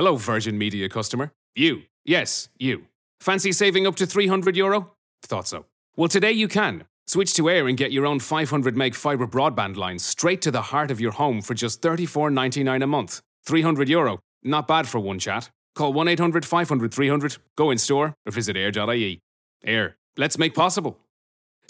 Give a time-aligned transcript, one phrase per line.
[0.00, 1.30] Hello, Virgin Media customer.
[1.54, 1.82] You.
[2.06, 2.86] Yes, you.
[3.20, 4.92] Fancy saving up to 300 euro?
[5.22, 5.66] Thought so.
[5.94, 6.84] Well, today you can.
[7.06, 10.62] Switch to Air and get your own 500 meg fibre broadband line straight to the
[10.62, 13.20] heart of your home for just 34.99 a month.
[13.44, 14.18] 300 euro.
[14.42, 15.50] Not bad for one chat.
[15.74, 19.20] Call 1 800 500 300, go in store, or visit air.ie.
[19.66, 19.98] Air.
[20.16, 20.98] Let's make possible.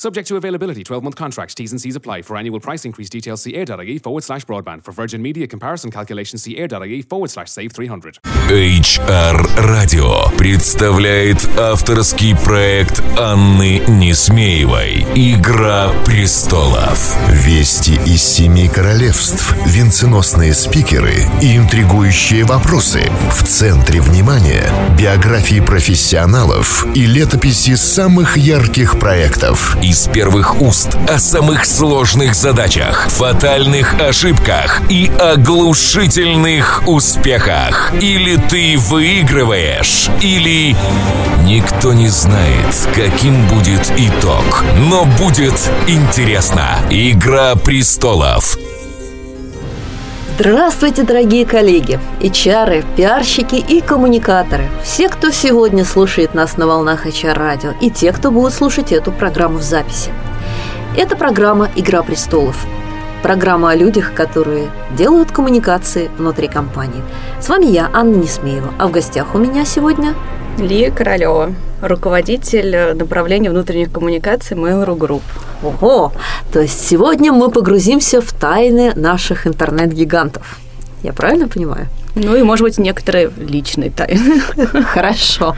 [0.00, 2.22] Subject to availability, 12 month contracts, T's and C's apply.
[2.22, 4.82] For annual price increase details, see air.ie forward slash broadband.
[4.82, 8.18] For Virgin Media comparison calculations, see air.ie forward slash save 300.
[8.48, 17.14] HR Radio представляет авторский проект Анны Несмеевой «Игра престолов».
[17.28, 23.02] Вести из семи королевств, венценосные спикеры и интригующие вопросы.
[23.32, 24.66] В центре внимания
[24.98, 29.76] биографии профессионалов и летописи самых ярких проектов.
[29.90, 37.92] Из первых уст о самых сложных задачах, фатальных ошибках и оглушительных успехах.
[38.00, 40.76] Или ты выигрываешь, или
[41.42, 44.64] никто не знает, каким будет итог.
[44.76, 46.78] Но будет интересно.
[46.88, 48.56] Игра престолов.
[50.40, 54.70] Здравствуйте, дорогие коллеги, HR, пиарщики и коммуникаторы.
[54.82, 59.12] Все, кто сегодня слушает нас на волнах HR радио, и те, кто будут слушать эту
[59.12, 60.10] программу в записи.
[60.96, 62.56] Это программа «Игра престолов».
[63.22, 67.02] Программа о людях, которые делают коммуникации внутри компании.
[67.38, 70.14] С вами я, Анна Несмеева, а в гостях у меня сегодня
[70.60, 75.22] Лия Королева, руководитель направления внутренних коммуникаций Mail.ru Group.
[75.62, 76.12] Ого!
[76.52, 80.58] То есть сегодня мы погрузимся в тайны наших интернет-гигантов.
[81.02, 81.86] Я правильно понимаю?
[82.14, 84.40] Ну и, может быть, некоторые личные тайны.
[84.84, 85.56] Хорошо.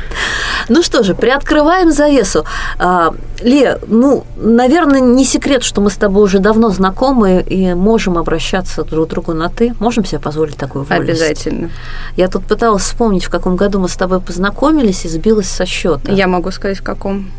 [0.68, 2.44] Ну что же, приоткрываем завесу.
[2.78, 8.18] А, Ле, ну, наверное, не секрет, что мы с тобой уже давно знакомы и можем
[8.18, 9.74] обращаться друг к другу на «ты».
[9.80, 11.20] Можем себе позволить такую вольность?
[11.20, 11.70] Обязательно.
[12.16, 16.12] Я тут пыталась вспомнить, в каком году мы с тобой познакомились и сбилась со счета.
[16.12, 17.30] Я могу сказать, в каком.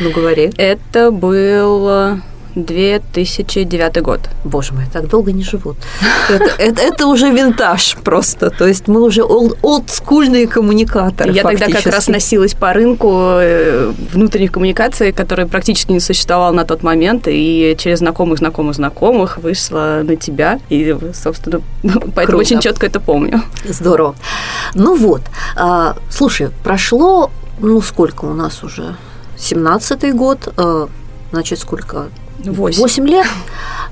[0.00, 0.52] Ну, говори.
[0.56, 2.20] Это был
[2.54, 4.20] 2009 год.
[4.44, 5.76] Боже мой, так долго не живут.
[6.28, 8.50] Это, это, это уже винтаж просто.
[8.50, 11.32] То есть мы уже олд, олдскульные коммуникаторы.
[11.32, 13.08] Я тогда как раз носилась по рынку
[13.40, 19.38] э, внутренних коммуникаций, который практически не существовал на тот момент, и через знакомых, знакомых, знакомых
[19.38, 20.60] вышла на тебя.
[20.68, 22.38] И, собственно, поэтому Круто.
[22.38, 23.42] очень четко это помню.
[23.64, 24.14] Здорово.
[24.74, 25.22] Ну вот,
[25.56, 27.30] а, слушай, прошло,
[27.60, 28.96] ну сколько у нас уже?
[29.36, 30.88] 17-й год, а,
[31.30, 32.08] значит, сколько?
[32.44, 32.80] Восемь.
[32.80, 33.26] Восемь лет.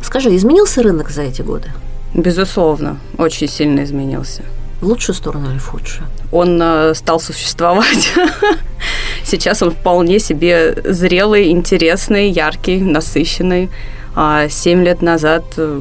[0.02, 1.70] Скажи, изменился рынок за эти годы?
[2.14, 4.42] Безусловно, очень сильно изменился.
[4.80, 6.06] В лучшую сторону или в худшую?
[6.30, 8.12] Он э, стал существовать.
[9.24, 13.70] Сейчас он вполне себе зрелый, интересный, яркий, насыщенный.
[14.14, 15.80] А семь лет назад э,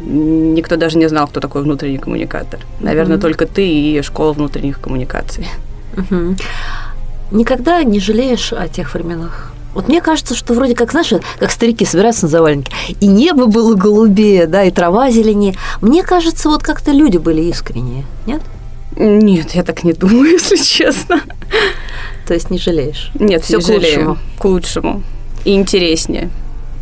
[0.00, 2.60] никто даже не знал, кто такой внутренний коммуникатор.
[2.80, 3.20] Наверное, mm-hmm.
[3.20, 5.46] только ты и школа внутренних коммуникаций.
[5.94, 6.42] Mm-hmm.
[7.32, 9.49] Никогда не жалеешь о тех временах?
[9.74, 13.74] Вот мне кажется, что вроде как, знаешь, как старики собираются на заваленке, и небо было
[13.74, 15.54] голубее, да, и трава зеленее.
[15.80, 18.42] Мне кажется, вот как-то люди были искренние, нет?
[18.96, 21.20] Нет, я так не думаю, если честно.
[22.26, 23.10] То есть не жалеешь?
[23.14, 23.80] Нет, все к жалею.
[23.80, 24.18] лучшему.
[24.38, 25.02] К лучшему.
[25.44, 26.30] И интереснее.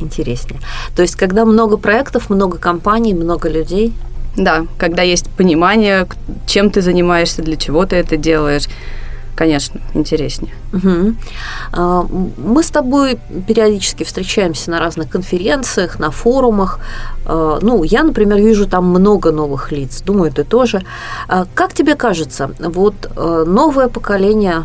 [0.00, 0.60] Интереснее.
[0.94, 3.92] То есть, когда много проектов, много компаний, много людей.
[4.36, 6.06] Да, когда есть понимание,
[6.46, 8.68] чем ты занимаешься, для чего ты это делаешь
[9.38, 10.52] конечно, интереснее.
[10.72, 11.14] Угу.
[12.38, 16.80] Мы с тобой периодически встречаемся на разных конференциях, на форумах.
[17.24, 20.02] А, ну, я, например, вижу там много новых лиц.
[20.06, 20.82] Думаю, ты тоже.
[21.28, 24.64] А как тебе кажется, вот э, новое поколение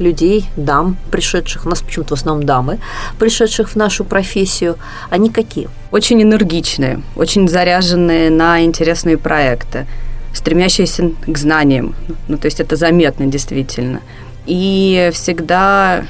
[0.00, 2.78] людей, дам, пришедших, у нас почему-то в основном дамы,
[3.20, 4.74] пришедших в нашу профессию,
[5.10, 5.68] они какие?
[5.92, 9.86] Очень энергичные, очень заряженные на интересные проекты
[10.34, 11.94] стремящиеся к знаниям.
[12.28, 14.00] Ну, то есть это заметно действительно.
[14.46, 16.04] И всегда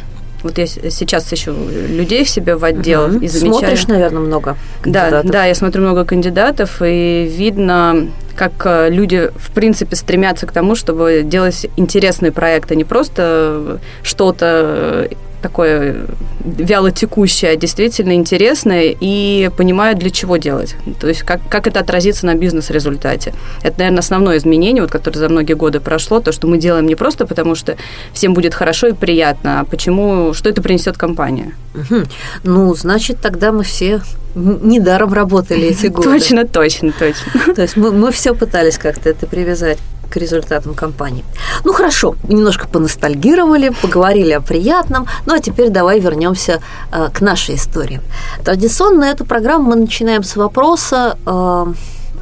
[0.44, 1.54] вот я сейчас ищу
[1.88, 3.24] людей в себе в отдел угу.
[3.24, 3.60] и замечаю...
[3.60, 5.24] Смотришь, наверное, много кандидатов.
[5.24, 10.52] Да, да, я смотрю много кандидатов, и видно, как э, люди, в принципе, стремятся к
[10.52, 15.08] тому, чтобы делать интересные проекты, не просто что-то
[15.44, 16.06] такое
[16.42, 20.74] вяло текущее, а действительно интересное и понимают, для чего делать.
[20.98, 23.34] То есть как, как это отразится на бизнес-результате.
[23.62, 26.94] Это, наверное, основное изменение, вот, которое за многие годы прошло, то, что мы делаем не
[26.94, 27.76] просто потому, что
[28.14, 31.52] всем будет хорошо и приятно, а почему, что это принесет компания.
[31.74, 32.02] Угу.
[32.44, 34.00] Ну, значит, тогда мы все
[34.34, 36.08] недаром работали эти годы.
[36.08, 37.54] Точно, точно, точно.
[37.54, 39.78] То есть мы, мы все пытались как-то это привязать
[40.08, 41.24] к результатам кампании.
[41.64, 46.60] Ну хорошо, немножко поностальгировали, поговорили о приятном, ну а теперь давай вернемся
[46.92, 48.00] э, к нашей истории.
[48.44, 51.74] Традиционно эту программу мы начинаем с вопроса, э,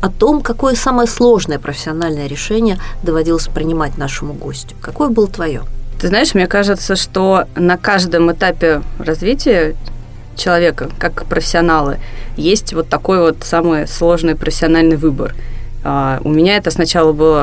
[0.03, 4.75] о том, какое самое сложное профессиональное решение доводилось принимать нашему гостю.
[4.81, 5.63] Какое было твое?
[6.01, 9.77] Ты знаешь, мне кажется, что на каждом этапе развития
[10.37, 11.99] человека, как профессионала,
[12.37, 15.37] есть вот такой вот самый сложный профессиональный выбор.
[15.85, 17.35] А, у меня это сначала был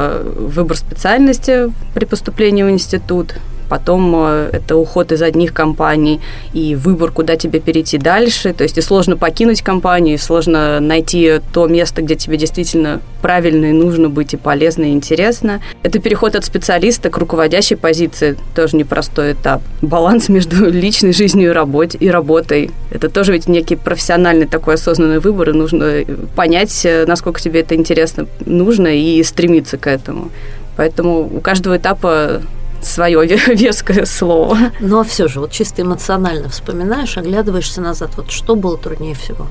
[0.47, 3.35] выбор специальности при поступлении в институт,
[3.69, 6.19] потом э, это уход из одних компаний
[6.53, 8.53] и выбор, куда тебе перейти дальше.
[8.53, 13.65] То есть и сложно покинуть компанию, и сложно найти то место, где тебе действительно правильно
[13.65, 15.61] и нужно быть, и полезно, и интересно.
[15.83, 19.61] Это переход от специалиста к руководящей позиции, тоже непростой этап.
[19.81, 22.71] Баланс между личной жизнью и, работе, и работой.
[22.91, 26.05] Это тоже ведь некий профессиональный такой осознанный выбор, и нужно
[26.35, 30.31] понять, э, насколько тебе это интересно, нужно, и стремиться к этому.
[30.75, 32.41] Поэтому у каждого этапа
[32.81, 34.57] свое веское слово.
[34.79, 39.47] Но все же, вот чисто эмоционально вспоминаешь, оглядываешься назад, вот что было труднее всего?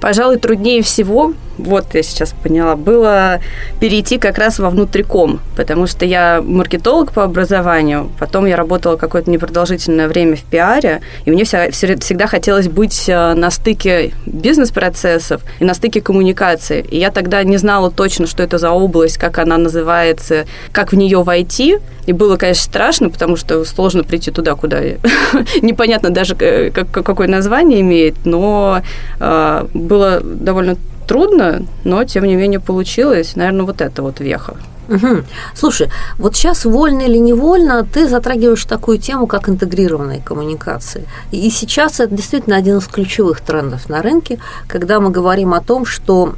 [0.00, 3.40] Пожалуй, труднее всего, вот я сейчас поняла, было
[3.80, 9.30] перейти как раз во внутриком, потому что я маркетолог по образованию, потом я работала какое-то
[9.30, 15.64] непродолжительное время в пиаре, и мне вся, всегда хотелось быть э, на стыке бизнес-процессов и
[15.64, 16.84] на стыке коммуникации.
[16.90, 20.96] И я тогда не знала точно, что это за область, как она называется, как в
[20.96, 24.80] нее войти, и было, конечно, страшно, потому что сложно прийти туда, куда
[25.62, 28.82] непонятно даже, э, какое название имеет, но
[29.18, 33.36] э, было довольно трудно, но тем не менее получилось.
[33.36, 34.56] Наверное, вот это вот веха.
[34.88, 35.24] Угу.
[35.54, 41.06] Слушай, вот сейчас вольно или невольно ты затрагиваешь такую тему, как интегрированные коммуникации.
[41.32, 44.38] И сейчас это действительно один из ключевых трендов на рынке,
[44.68, 46.32] когда мы говорим о том, что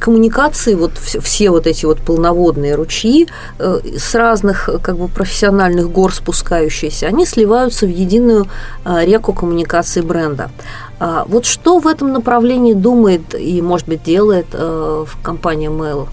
[0.00, 6.14] коммуникации, вот все вот эти вот полноводные ручьи э, с разных как бы профессиональных гор
[6.14, 8.46] спускающиеся, они сливаются в единую
[8.84, 10.50] э, реку коммуникации бренда.
[10.98, 16.08] А вот что в этом направлении думает и, может быть, делает э, в компании Mail?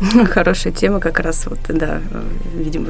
[0.28, 2.00] Хорошая тема, как раз вот, да,
[2.54, 2.88] видимо,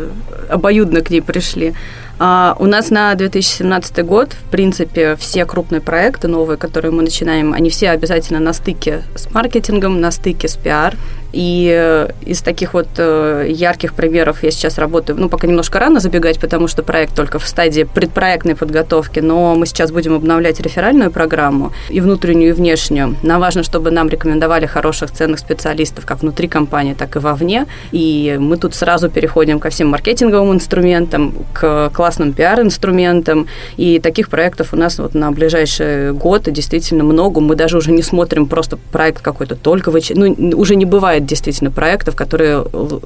[0.49, 1.75] обоюдно к ней пришли.
[2.19, 7.53] А у нас на 2017 год, в принципе, все крупные проекты новые, которые мы начинаем,
[7.53, 10.95] они все обязательно на стыке с маркетингом, на стыке с пиар.
[11.35, 15.99] И э, из таких вот э, ярких примеров я сейчас работаю, ну, пока немножко рано
[15.99, 21.11] забегать, потому что проект только в стадии предпроектной подготовки, но мы сейчас будем обновлять реферальную
[21.11, 23.17] программу и внутреннюю, и внешнюю.
[23.25, 27.67] Нам важно, чтобы нам рекомендовали хороших ценных специалистов как внутри компании, так и вовне.
[27.91, 33.47] И мы тут сразу переходим ко всем маркетинговым инструментам, к классным пиар-инструментам.
[33.79, 37.41] И таких проектов у нас вот на ближайший год действительно много.
[37.41, 39.99] Мы даже уже не смотрим просто проект какой-то только в...
[40.11, 42.59] Ну, уже не бывает действительно проектов, которые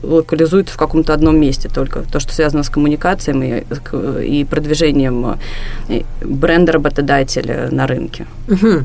[0.02, 2.02] локализуются в каком-то одном месте только.
[2.10, 3.64] То, что связано с коммуникациями
[4.24, 5.38] и продвижением
[5.88, 8.26] э, бренда работодателя на рынке.
[8.48, 8.84] Угу.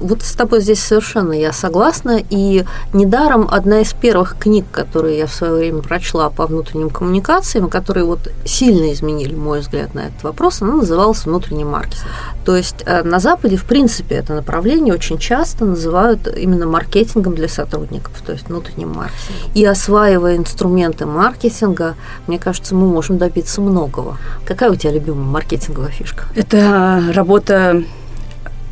[0.00, 2.22] Вот с тобой здесь совершенно я согласна.
[2.30, 2.64] И
[2.94, 8.06] недаром одна из первых книг, которые я в свое время прочла по внутренним коммуникациям, которые
[8.06, 12.06] вот сильно изменили мой взгляд на этот вопрос, она называлась «Внутренний маркетинг».
[12.44, 17.48] То есть э, на Западе, в принципе, это направление очень часто называют именно маркетингом для
[17.48, 19.52] сотрудников то есть внутренним маркетингом.
[19.54, 21.94] И осваивая инструменты маркетинга,
[22.26, 24.18] мне кажется, мы можем добиться многого.
[24.46, 26.24] Какая у тебя любимая маркетинговая фишка?
[26.34, 27.82] Это работа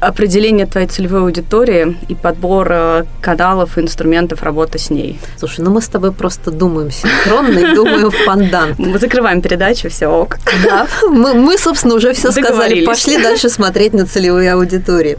[0.00, 5.20] определение твоей целевой аудитории и подбор э, каналов и инструментов работы с ней.
[5.38, 8.74] Слушай, ну мы с тобой просто думаем синхронно и думаем в пандан.
[8.78, 10.38] Мы закрываем передачу, все ок.
[10.64, 12.84] Да, мы, мы собственно, уже все сказали.
[12.84, 15.18] Пошли дальше смотреть на целевые аудитории.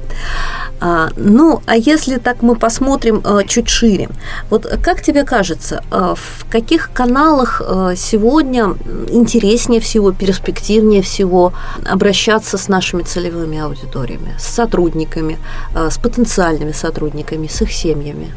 [0.83, 4.09] А, ну, а если так мы посмотрим а, чуть шире,
[4.49, 8.75] вот как тебе кажется, а, в каких каналах а, сегодня
[9.09, 11.53] интереснее всего, перспективнее всего
[11.85, 15.37] обращаться с нашими целевыми аудиториями, с сотрудниками,
[15.75, 18.31] а, с потенциальными сотрудниками, с их семьями?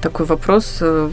[0.00, 0.78] Такой вопрос.
[0.80, 1.08] Э,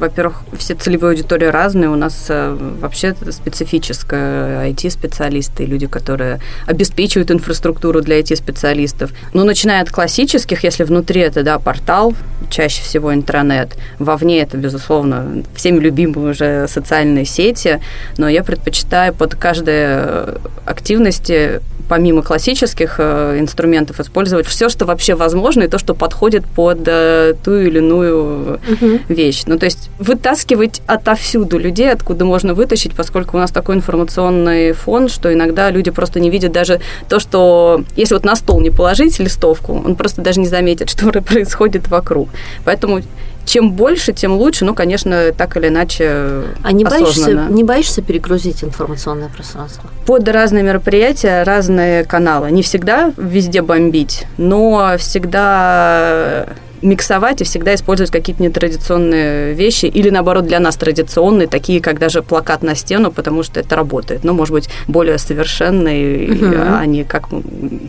[0.00, 1.88] во-первых, все целевые аудитории разные.
[1.88, 9.12] У нас э, вообще специфическая IT-специалисты, люди, которые обеспечивают инфраструктуру для IT-специалистов.
[9.32, 12.14] Но начиная от классических, если внутри это да, портал,
[12.50, 17.80] чаще всего интернет, вовне это, безусловно, всеми любимые уже социальные сети,
[18.18, 20.34] но я предпочитаю под каждой
[20.66, 26.78] активности помимо классических э, инструментов использовать все, что вообще возможно, и то, что подходит под
[26.86, 29.00] э, ту или иную угу.
[29.08, 29.42] вещь.
[29.46, 35.08] Ну, то есть вытаскивать отовсюду людей, откуда можно вытащить, поскольку у нас такой информационный фон,
[35.08, 39.18] что иногда люди просто не видят даже то, что если вот на стол не положить
[39.18, 42.28] листовку, он просто даже не заметит, что происходит вокруг.
[42.64, 43.00] Поэтому
[43.44, 44.64] чем больше, тем лучше.
[44.64, 49.88] Ну, конечно, так или иначе А не боишься, не боишься перегрузить информационное пространство?
[50.06, 52.50] Под разные мероприятия, разные каналы.
[52.50, 56.46] Не всегда везде бомбить, но всегда
[56.84, 62.22] миксовать и всегда использовать какие-то нетрадиционные вещи или, наоборот, для нас традиционные, такие, как даже
[62.22, 64.24] плакат на стену, потому что это работает.
[64.24, 66.54] Ну, может быть, более совершенный, угу.
[66.56, 67.28] а не как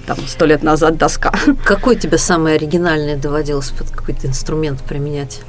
[0.08, 1.34] там сто лет назад доска.
[1.66, 5.42] Какой тебе самый оригинальный доводилось под какой-то инструмент применять?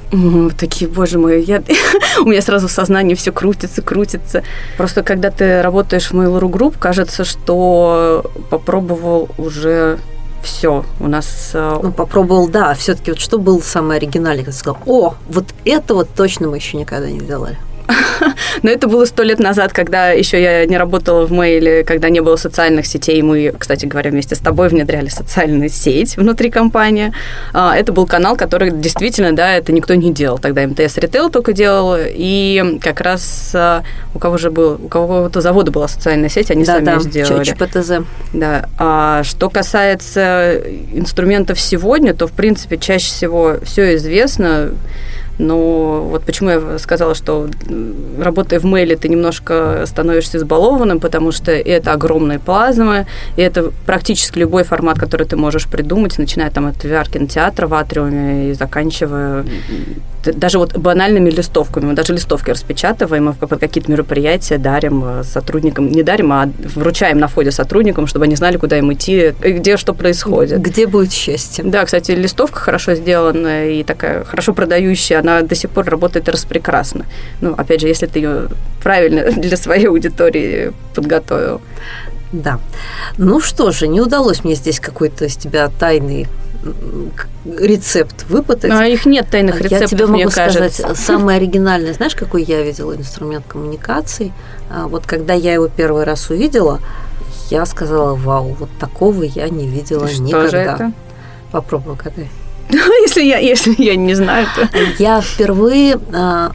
[0.57, 1.63] Такие, боже мой, я...
[2.19, 4.43] у меня сразу в сознании все крутится, крутится.
[4.77, 9.99] Просто когда ты работаешь в Mail.ru Group, кажется, что попробовал уже
[10.47, 10.85] все.
[10.99, 11.51] У нас...
[11.53, 12.73] Э, ну, попробовал, да.
[12.73, 14.45] Все-таки вот что был самый оригинальный?
[14.45, 17.57] Ты сказал, о, вот это вот точно мы еще никогда не делали.
[18.63, 22.21] Но это было сто лет назад, когда еще я не работала в мейле, когда не
[22.21, 23.21] было социальных сетей.
[23.21, 27.13] Мы, кстати говоря, вместе с тобой внедряли социальную сеть внутри компании.
[27.53, 30.37] А, это был канал, который действительно, да, это никто не делал.
[30.37, 31.95] Тогда МТС Ритейл только делал.
[31.99, 36.63] И как раз а, у кого же был, у кого-то завода была социальная сеть, они
[36.63, 37.43] да, сами да, сделали.
[37.43, 37.91] ЧПТЗ.
[38.33, 38.69] Да.
[38.77, 40.61] А что касается
[40.93, 44.71] инструментов сегодня, то, в принципе, чаще всего все известно.
[45.37, 47.47] Но вот почему я сказала, что
[48.19, 54.39] работая в мейле, ты немножко становишься избалованным, потому что это огромные плазмы, и это практически
[54.39, 59.45] любой формат, который ты можешь придумать, начиная там от VR-кинотеатра в Атриуме и заканчивая
[60.33, 61.85] даже вот банальными листовками.
[61.85, 67.27] Мы даже листовки распечатываем, под какие-то мероприятия дарим э, сотрудникам, не дарим, а вручаем на
[67.27, 70.61] входе сотрудникам, чтобы они знали, куда им идти, где что происходит.
[70.61, 71.63] Где будет счастье.
[71.63, 77.05] Да, кстати, листовка хорошо сделанная и такая хорошо продающая, она до сих пор работает распрекрасно.
[77.41, 78.49] Ну, опять же, если ты ее
[78.81, 81.61] правильно для своей аудитории подготовил.
[82.31, 82.59] Да.
[83.17, 86.27] Ну что же, не удалось мне здесь какой-то из тебя тайный
[87.45, 88.71] рецепт выпытать.
[88.71, 92.61] А их нет тайных рецептов, Я тебе могу мне сказать, самое оригинальное, знаешь, какой я
[92.61, 94.33] видела инструмент коммуникации?
[94.69, 96.81] А, вот когда я его первый раз увидела,
[97.49, 100.49] я сказала, вау, вот такого я не видела Что никогда.
[100.49, 100.91] Же это?
[101.51, 102.29] Попробуй угадай.
[103.01, 104.69] если я, если я не знаю, то...
[104.99, 106.51] Я впервые, а,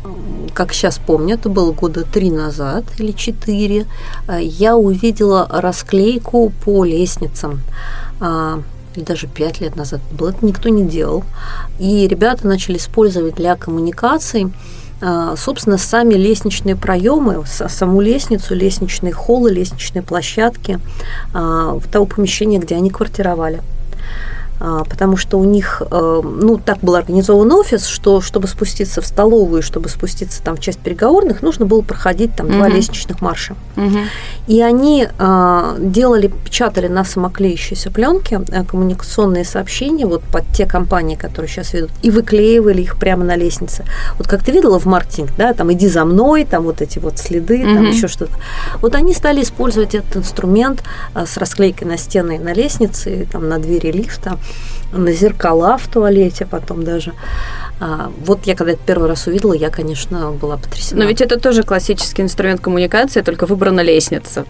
[0.52, 3.87] как сейчас помню, это было года три назад или четыре,
[4.26, 7.61] а, я увидела расклейку по лестницам
[8.95, 11.25] или даже пять лет назад было, это никто не делал.
[11.78, 14.52] И ребята начали использовать для коммуникаций
[15.37, 20.78] собственно, сами лестничные проемы, саму лестницу, лестничные холлы, лестничные площадки
[21.33, 23.62] в того помещения, где они квартировали.
[24.64, 29.07] А, потому что у них, э, ну, так был организован офис, что чтобы спуститься в
[29.07, 32.54] столовую, чтобы спуститься там в часть переговорных, нужно было проходить там угу.
[32.54, 33.57] два лестничных марша.
[33.76, 33.99] Угу.
[34.47, 41.16] И они а, делали, печатали на самоклеющейся пленке э, коммуникационные сообщения вот под те компании,
[41.16, 43.85] которые сейчас ведут, и выклеивали их прямо на лестнице.
[44.16, 47.19] Вот как ты видела в маркетинг, да, там иди за мной, там вот эти вот
[47.19, 47.75] следы, угу.
[47.75, 48.35] там еще что-то.
[48.81, 50.85] Вот они стали использовать этот инструмент
[51.16, 54.38] э, с расклейкой на стены и на лестнице, там на двери лифта
[54.93, 57.13] на зеркала в туалете потом даже.
[57.81, 61.03] А, вот я когда это первый раз увидела, я, конечно, была потрясена.
[61.03, 64.45] Но ведь это тоже классический инструмент коммуникации, только выбрана лестница.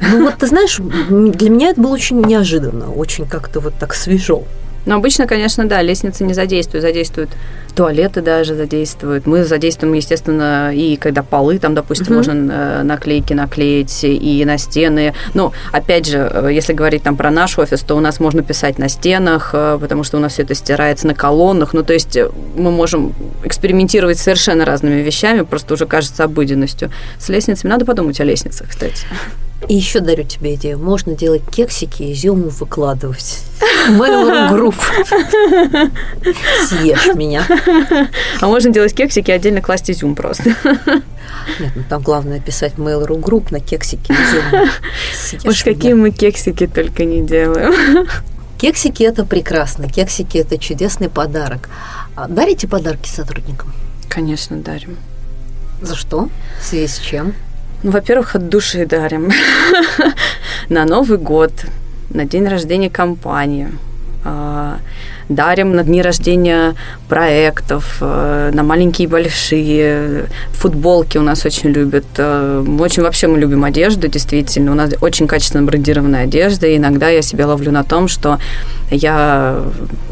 [0.00, 4.42] Ну вот, ты знаешь, для меня это было очень неожиданно, очень как-то вот так свежо.
[4.86, 7.30] Но обычно, конечно, да, лестницы не задействуют, задействуют
[7.74, 9.26] туалеты даже задействуют.
[9.26, 12.14] Мы задействуем, естественно, и когда полы, там, допустим, угу.
[12.14, 15.14] можно э, наклейки наклеить и на стены.
[15.34, 18.78] Но, опять же, э, если говорить там про наш офис, то у нас можно писать
[18.78, 21.74] на стенах, э, потому что у нас все это стирается на колоннах.
[21.74, 22.16] Ну, то есть
[22.56, 23.12] мы можем
[23.42, 26.90] экспериментировать совершенно разными вещами, просто уже кажется обыденностью.
[27.18, 29.04] С лестницами надо подумать о лестницах, кстати.
[29.68, 30.78] И еще дарю тебе идею.
[30.78, 33.44] Можно делать кексики, изюму выкладывать.
[33.88, 34.76] Mail.ru групп.
[36.66, 37.46] Съешь меня.
[38.40, 40.50] А можно делать кексики и отдельно класть изюм просто.
[41.60, 44.70] Нет, ну там главное писать Mail.ru групп на кексики изюм.
[45.44, 48.06] Уж какие мы кексики только не делаем.
[48.58, 49.88] Кексики– это прекрасно.
[49.88, 51.68] Кексики– это чудесный подарок.
[52.16, 53.72] А дарите подарки сотрудникам?
[54.08, 54.96] Конечно, дарим.
[55.82, 56.28] За что?
[56.60, 57.34] В связи с чем?
[57.84, 59.30] Ну, во-первых, от души дарим.
[60.70, 61.52] на Новый год,
[62.10, 63.68] на день рождения компании.
[65.28, 66.74] Дарим на дни рождения
[67.08, 70.26] проектов, э, на маленькие и большие.
[70.52, 72.04] Футболки у нас очень любят.
[72.18, 74.72] Э, очень вообще мы любим одежду, действительно.
[74.72, 76.66] У нас очень качественно брендированная одежда.
[76.66, 78.38] И иногда я себя ловлю на том, что
[78.90, 79.62] я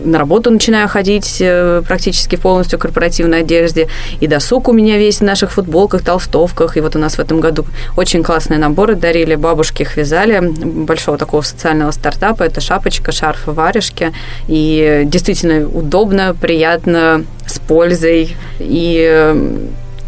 [0.04, 3.88] на работу начинаю ходить э, практически полностью в корпоративной одежде.
[4.20, 6.76] И досуг у меня весь в наших футболках, толстовках.
[6.76, 7.66] И вот у нас в этом году
[7.96, 9.34] очень классные наборы дарили.
[9.34, 10.40] Бабушки их вязали.
[10.40, 12.44] Большого такого социального стартапа.
[12.44, 14.12] Это шапочка, шарф, варежки.
[14.48, 18.36] И действительно удобно, приятно, с пользой.
[18.58, 19.34] И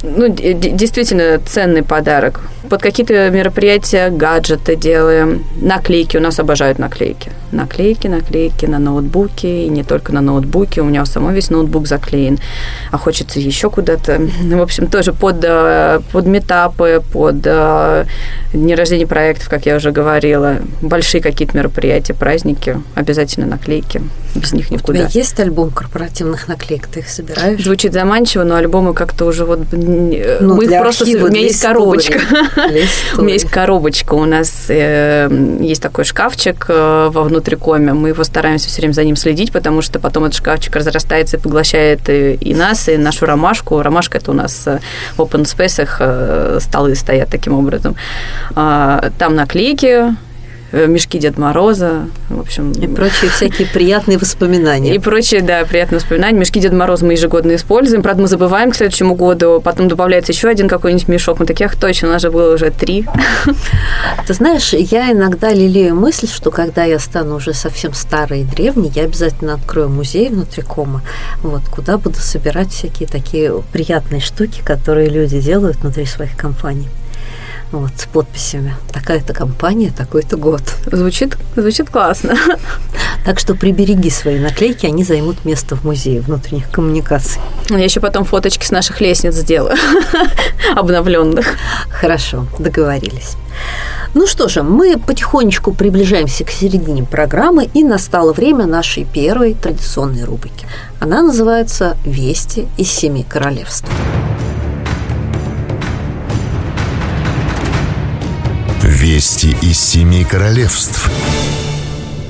[0.03, 2.43] ну, действительно ценный подарок.
[2.69, 5.45] Под какие-то мероприятия гаджеты делаем.
[5.61, 6.17] Наклейки.
[6.17, 7.31] У нас обожают наклейки.
[7.53, 9.67] Наклейки, наклейки на ноутбуке.
[9.67, 10.81] И не только на ноутбуке.
[10.81, 12.39] У меня у самой весь ноутбук заклеен.
[12.91, 14.21] А хочется еще куда-то.
[14.43, 18.05] В общем, тоже под, э, под метапы, под э,
[18.53, 20.57] дни рождения проектов, как я уже говорила.
[20.81, 22.81] Большие какие-то мероприятия, праздники.
[22.95, 24.03] Обязательно наклейки.
[24.35, 25.05] Без них никуда.
[25.05, 26.87] У тебя есть альбом корпоративных наклеек?
[26.89, 27.63] Ты их собираешь?
[27.63, 29.61] Звучит заманчиво, но альбомы как-то уже вот...
[29.73, 31.05] Ну, мы просто...
[31.05, 32.21] Архива, у меня есть коробочка.
[33.19, 34.15] У меня есть коробочка.
[34.15, 35.29] У нас э,
[35.61, 37.93] есть такой шкафчик э, во внутрикоме.
[37.93, 41.41] Мы его стараемся все время за ним следить, потому что потом этот шкафчик разрастается и
[41.41, 43.83] поглощает и нас, и нашу ромашку.
[43.83, 44.67] Ромашка– это у нас
[45.17, 47.97] в open space столы стоят таким образом.
[48.55, 50.13] А, там наклейки, Э,
[50.87, 52.73] мешки Дед Мороза, в общем...
[52.73, 54.95] И прочие всякие приятные воспоминания.
[54.95, 56.39] И прочие, да, приятные воспоминания.
[56.39, 58.03] Мешки Дед Мороза мы ежегодно используем.
[58.03, 59.61] Правда, мы забываем к следующему году.
[59.63, 61.39] Потом добавляется еще один какой-нибудь мешок.
[61.39, 63.07] Мы таких точно, у нас же было уже три.
[64.27, 68.91] Ты знаешь, я иногда лелею мысль, что когда я стану уже совсем старой и древней,
[68.95, 71.03] я обязательно открою музей внутри кома,
[71.43, 76.89] вот, куда буду собирать всякие такие приятные штуки, которые люди делают внутри своих компаний
[77.81, 78.77] вот, с подписями.
[78.93, 80.63] Такая-то компания, такой-то год.
[80.91, 82.37] Звучит, звучит классно.
[83.25, 87.41] Так что прибереги свои наклейки, они займут место в музее внутренних коммуникаций.
[87.71, 89.77] Я еще потом фоточки с наших лестниц сделаю,
[90.77, 91.47] обновленных.
[91.89, 93.37] Хорошо, договорились.
[94.13, 100.25] Ну что же, мы потихонечку приближаемся к середине программы, и настало время нашей первой традиционной
[100.25, 100.67] рубрики.
[101.01, 103.89] Она называется «Вести из семи королевств».
[109.05, 111.11] Вести из семи королевств.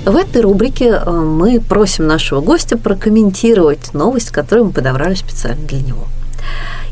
[0.04, 5.81] В этой рубрике э, мы просим нашего гостя прокомментировать новость, которую мы подобрали специально для
[5.83, 6.02] него.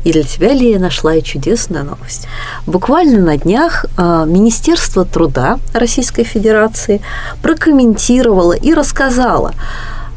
[0.05, 2.27] И для тебя, Лия, нашла и чудесная новость.
[2.65, 7.01] Буквально на днях э, Министерство труда Российской Федерации
[7.41, 9.51] прокомментировало и рассказало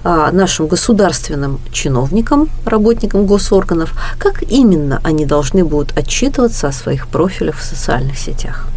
[0.04, 7.56] э, нашим государственным чиновникам, работникам госорганов, как именно они должны будут отчитываться о своих профилях
[7.56, 8.68] в социальных сетях.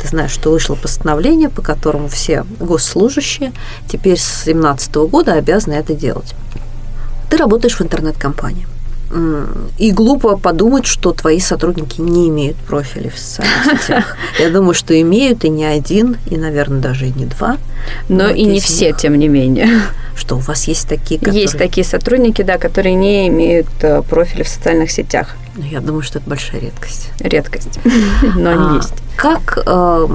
[0.00, 3.52] Ты знаешь, что вышло постановление, по которому все госслужащие
[3.88, 6.34] теперь с 2017 года обязаны это делать.
[7.30, 8.66] Ты работаешь в интернет-компании.
[9.78, 14.16] И глупо подумать, что твои сотрудники не имеют профиля в социальных сетях.
[14.38, 17.56] Я думаю, что имеют и не один, и, наверное, даже и не два.
[18.08, 19.68] Но и не все, тем не менее.
[20.14, 21.42] Что у вас есть такие, которые...
[21.42, 25.36] Есть такие сотрудники, да, которые не имеют э, профиля в социальных сетях.
[25.56, 27.10] Ну, я думаю, что это большая редкость.
[27.20, 27.78] Редкость,
[28.36, 28.94] но они а, есть.
[29.16, 30.08] Как э,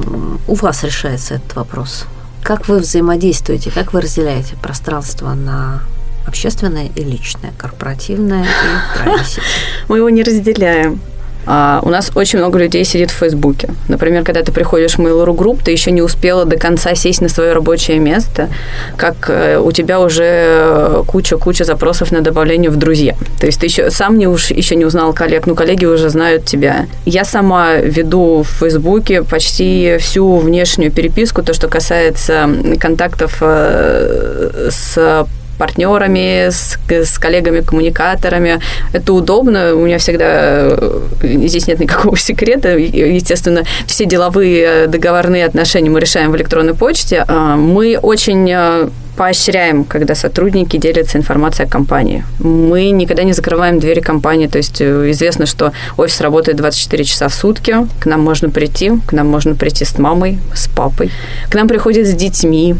[0.47, 2.05] у вас решается этот вопрос?
[2.43, 5.81] Как вы взаимодействуете, как вы разделяете пространство на
[6.25, 9.09] общественное и личное, корпоративное и?
[9.87, 10.99] Мы его не разделяем.
[11.45, 13.69] А у нас очень много людей сидит в Фейсбуке.
[13.89, 17.27] Например, когда ты приходишь в Mail.ru Group, ты еще не успела до конца сесть на
[17.27, 18.49] свое рабочее место,
[18.95, 23.15] как э, у тебя уже куча-куча запросов на добавление в друзья.
[23.39, 26.45] То есть ты еще сам не уж еще не узнал коллег, но коллеги уже знают
[26.45, 26.87] тебя.
[27.05, 35.25] Я сама веду в Фейсбуке почти всю внешнюю переписку, то, что касается контактов э, с
[35.63, 38.59] партнерами, с, с коллегами-коммуникаторами.
[38.91, 39.75] Это удобно.
[39.75, 42.77] У меня всегда э, здесь нет никакого секрета.
[42.77, 47.23] Естественно, все деловые договорные отношения мы решаем в электронной почте.
[47.29, 52.25] А, мы очень э, поощряем, когда сотрудники делятся информацией о компании.
[52.39, 57.27] Мы никогда не закрываем двери компании, то есть э, известно, что офис работает 24 часа
[57.29, 61.09] в сутки, к нам можно прийти, к нам можно прийти с мамой, с папой,
[61.49, 62.75] к нам приходят с детьми,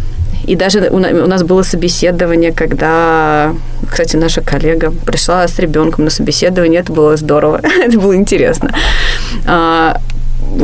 [0.46, 3.54] и даже у нас было собеседование, когда,
[3.90, 8.74] кстати, наша коллега пришла с ребенком на собеседование, это было здорово, это было интересно.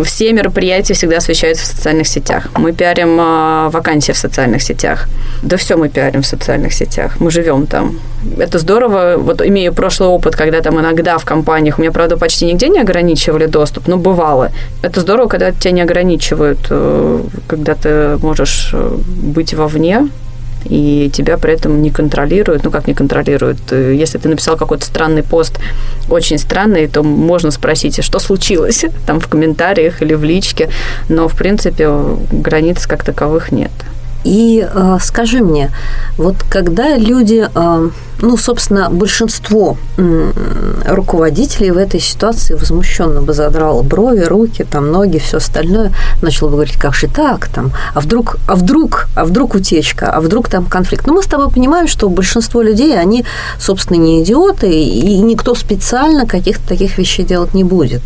[0.03, 2.47] Все мероприятия всегда освещаются в социальных сетях.
[2.55, 5.07] Мы пиарим э, вакансии в социальных сетях.
[5.43, 7.19] Да все мы пиарим в социальных сетях.
[7.19, 7.99] Мы живем там.
[8.37, 9.15] Это здорово.
[9.17, 12.79] Вот имею прошлый опыт, когда там иногда в компаниях, у меня, правда, почти нигде не
[12.79, 14.51] ограничивали доступ, но бывало.
[14.81, 20.07] Это здорово, когда тебя не ограничивают, э, когда ты можешь э, быть вовне,
[20.65, 22.63] и тебя при этом не контролируют.
[22.63, 23.59] Ну, как не контролируют?
[23.71, 25.59] Э, если ты написал какой-то странный пост,
[26.09, 28.85] очень странный, то можно спросить, а что случилось?
[29.05, 30.69] Там в комментариях или в личке.
[31.07, 31.89] Но, в принципе,
[32.31, 33.71] границ как таковых нет.
[34.23, 35.71] И э, скажи мне,
[36.17, 37.89] вот когда люди, э,
[38.21, 40.31] ну, собственно, большинство э,
[40.85, 46.55] руководителей в этой ситуации возмущенно бы задрало брови, руки, там, ноги, все остальное, начало бы
[46.55, 50.65] говорить, как же так, там, а вдруг, а вдруг, а вдруг утечка, а вдруг там
[50.65, 51.07] конфликт.
[51.07, 53.23] Но мы с тобой понимаем, что большинство людей, они,
[53.57, 58.01] собственно, не идиоты, и никто специально каких-то таких вещей делать не будет.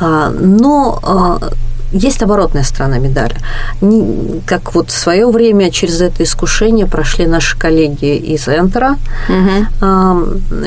[0.00, 1.38] А, но а,
[1.92, 3.36] есть оборотная сторона медали.
[3.80, 8.96] Не, как вот в свое время через это искушение прошли наши коллеги из Энтера,
[9.28, 9.86] угу.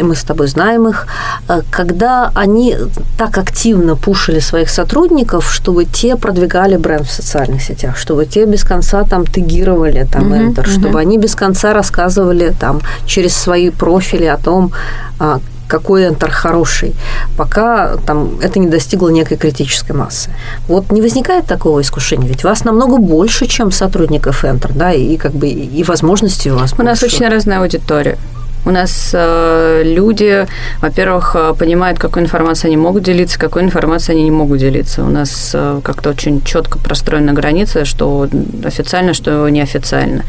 [0.04, 1.08] мы с тобой знаем их,
[1.48, 2.76] э, когда они
[3.18, 8.64] так активно пушили своих сотрудников, чтобы те продвигали бренд в социальных сетях, чтобы те без
[8.64, 10.70] конца там тегировали там угу, Enter, угу.
[10.70, 14.72] чтобы они без конца рассказывали там через свои профили о том,
[15.20, 16.94] а, какой Enter хороший,
[17.38, 20.30] пока там это не достигло некой критической массы.
[20.68, 25.34] Вот не возникает такого искушения, ведь вас намного больше, чем сотрудников Enter, да, и как
[25.34, 28.18] бы и возможностей у вас У нас очень разная аудитория.
[28.66, 30.48] У нас э, люди,
[30.80, 35.04] во-первых, э, понимают, какой информацией они могут делиться, какой информацией они не могут делиться.
[35.04, 38.28] У нас э, как-то очень четко простроена граница, что
[38.64, 40.24] официально, что неофициально.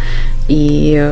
[0.49, 1.11] И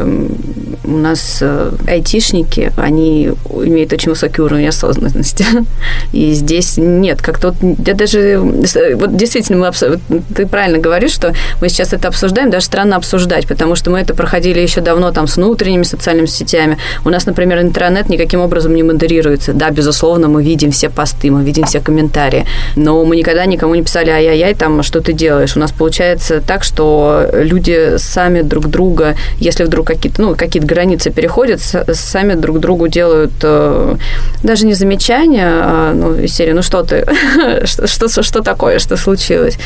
[0.84, 1.42] у нас
[1.86, 5.46] айтишники, они имеют очень высокий уровень осознанности.
[6.12, 8.40] И здесь нет, как-то вот я даже...
[8.40, 9.98] Вот действительно, мы,
[10.34, 14.12] ты правильно говоришь, что мы сейчас это обсуждаем, даже странно обсуждать, потому что мы это
[14.14, 16.76] проходили еще давно там с внутренними социальными сетями.
[17.04, 19.52] У нас, например, интернет никаким образом не модерируется.
[19.52, 22.46] Да, безусловно, мы видим все посты, мы видим все комментарии,
[22.76, 25.56] но мы никогда никому не писали «Ай-яй-яй, там, что ты делаешь?».
[25.56, 31.10] У нас получается так, что люди сами друг друга, если вдруг какие-то, ну, какие-то границы
[31.10, 31.60] переходят,
[31.92, 33.96] сами друг другу делают э,
[34.42, 37.06] даже не замечания, а, ну, из серии «Ну что ты?
[37.64, 38.78] что, что, что такое?
[38.78, 39.58] Что случилось?»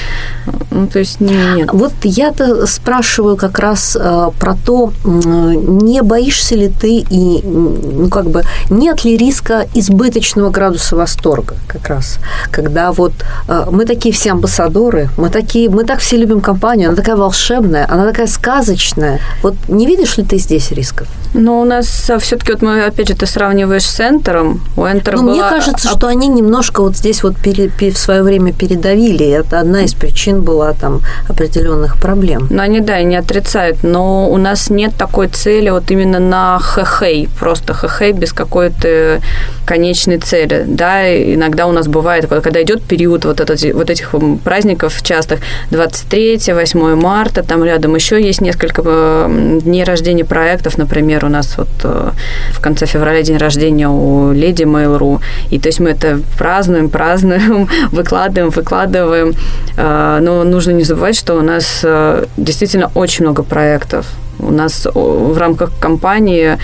[0.70, 1.70] Ну, то есть нет.
[1.72, 8.30] Вот я-то спрашиваю как раз э, про то, не боишься ли ты и ну, как
[8.30, 12.18] бы, нет ли риска избыточного градуса восторга как раз,
[12.50, 13.12] когда вот
[13.48, 17.86] э, мы такие все амбассадоры, мы такие, мы так все любим компанию, она такая волшебная,
[17.90, 19.20] она такая сказочная.
[19.42, 21.08] Вот не видишь ли ты здесь рисков?
[21.36, 24.62] Ну, у нас э, все-таки, вот мы, опять же, ты сравниваешь с Энтером.
[24.76, 25.32] У Энтера ну, была...
[25.32, 29.28] мне кажется, что они немножко вот здесь вот пере, в свое время передавили.
[29.28, 32.46] Это одна из причин была там определенных проблем.
[32.50, 33.82] Ну, они, да, и не отрицают.
[33.82, 39.20] Но у нас нет такой цели вот именно на хэхэй, просто хэхэй без какой-то
[39.66, 40.64] конечной цели.
[40.66, 46.40] Да, иногда у нас бывает, когда идет период вот, этот, вот этих праздников частых, 23,
[46.54, 49.28] 8 марта, там рядом еще есть несколько
[49.62, 52.10] дней рождения проектов, например, у нас вот э,
[52.52, 57.68] в конце февраля день рождения у леди Mail.ru, и то есть мы это празднуем, празднуем,
[57.92, 59.34] выкладываем, выкладываем,
[59.76, 64.06] э, но нужно не забывать, что у нас э, действительно очень много проектов,
[64.38, 66.58] у нас в рамках компании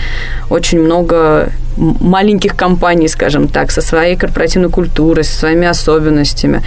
[0.49, 6.61] очень много маленьких компаний, скажем так, со своей корпоративной культурой, со своими особенностями.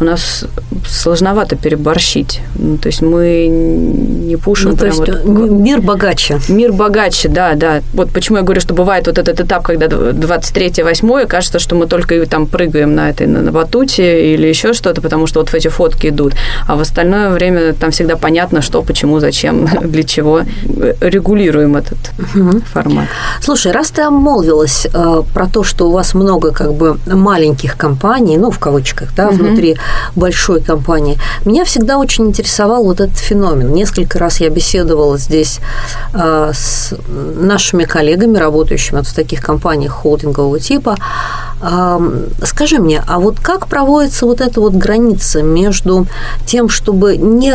[0.00, 0.46] У нас
[0.86, 2.40] сложновато переборщить.
[2.54, 5.24] Ну, то есть мы не пушим ну, то есть вот...
[5.24, 6.38] мир богаче.
[6.48, 7.80] Мир богаче, да, да.
[7.92, 12.26] Вот почему я говорю, что бывает вот этот этап, когда 23-8, кажется, что мы только
[12.26, 15.68] там прыгаем на этой, на, на батуте или еще что-то, потому что вот в эти
[15.68, 16.34] фотки идут.
[16.66, 20.42] А в остальное время там всегда понятно, что, почему, зачем, для чего.
[21.00, 21.98] Регулируем этот
[22.34, 22.60] угу.
[22.72, 23.06] формат.
[23.40, 27.76] Слушай, раз ты обмолвил высказывалась э, про то, что у вас много как бы маленьких
[27.76, 29.36] компаний, ну, в кавычках, да, угу.
[29.36, 29.76] внутри
[30.16, 31.18] большой компании.
[31.44, 33.72] Меня всегда очень интересовал вот этот феномен.
[33.72, 35.60] Несколько раз я беседовала здесь
[36.14, 40.96] э, с нашими коллегами, работающими вот в таких компаниях холдингового типа.
[42.42, 46.06] Скажи мне, а вот как проводится вот эта вот граница между
[46.46, 47.54] тем, чтобы не,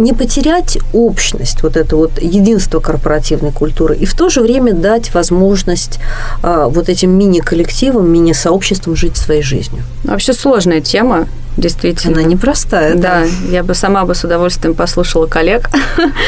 [0.00, 5.12] не потерять общность, вот это вот единство корпоративной культуры, и в то же время дать
[5.14, 5.98] возможность
[6.42, 9.82] а, вот этим мини-коллективом, мини-сообществом жить своей жизнью.
[10.04, 12.20] Вообще сложная тема действительно.
[12.20, 12.94] Она непростая.
[12.94, 15.70] Да, да, я бы сама бы с удовольствием послушала коллег.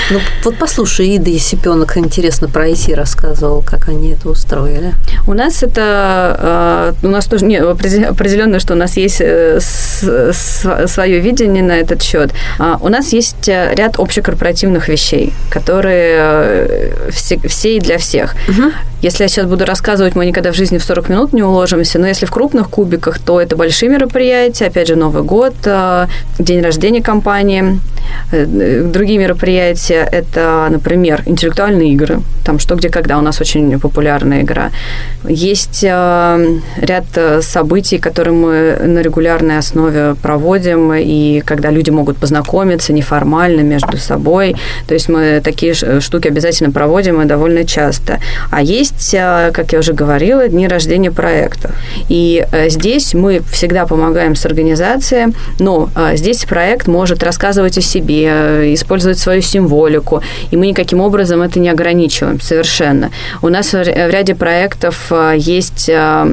[0.09, 4.95] Ну, вот послушай, Ида Есипенок интересно про IT рассказывал, как они это устроили.
[5.27, 11.19] У нас это, э, у нас тоже, не, определенно, что у нас есть э, свое
[11.19, 12.31] видение на этот счет.
[12.59, 18.37] А, у нас есть э, ряд общекорпоративных вещей, которые все, все и для всех.
[18.49, 18.71] Угу.
[19.03, 22.07] Если я сейчас буду рассказывать, мы никогда в жизни в 40 минут не уложимся, но
[22.07, 26.07] если в крупных кубиках, то это большие мероприятия, опять же, Новый год, э,
[26.39, 27.81] день рождения компании.
[28.33, 34.43] Э, другие мероприятия– это, например, интеллектуальные игры, там «Что, где, когда» у нас очень популярная
[34.43, 34.71] игра.
[35.25, 37.05] Есть э, ряд
[37.41, 44.55] событий, которые мы на регулярной основе проводим, и когда люди могут познакомиться неформально между собой.
[44.87, 48.19] То есть мы такие штуки обязательно проводим и довольно часто.
[48.51, 49.13] А есть,
[49.53, 51.71] как я уже говорила, дни рождения проектов.
[52.11, 55.06] И здесь мы всегда помогаем с организацией
[55.59, 61.43] но а, здесь проект может рассказывать о себе, использовать свою символику, и мы никаким образом
[61.43, 63.11] это не ограничиваем совершенно.
[63.43, 66.29] У нас в ряде проектов а, есть а,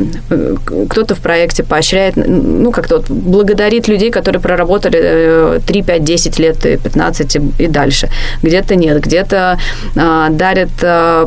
[0.90, 6.58] кто-то в проекте поощряет, ну, как-то вот благодарит людей, которые проработали 3, 5, 10 лет,
[6.60, 8.10] 15 и дальше.
[8.42, 9.60] Где-то нет, где-то
[9.96, 10.70] дарят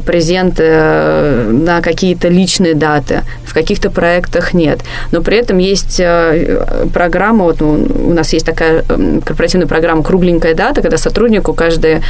[0.04, 4.80] презенты э, на какие-то личные даты, в каких-то проектах нет.
[5.12, 6.88] Но при этом есть а,
[7.36, 8.82] программа, вот у нас есть такая
[9.24, 12.00] корпоративная программа «Кругленькая дата», когда сотруднику каждый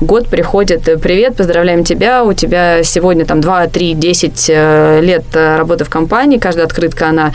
[0.00, 4.48] год приходит «Привет, поздравляем тебя, у тебя сегодня там 2, 3, 10
[5.02, 7.32] лет работы в компании, каждая открытка, она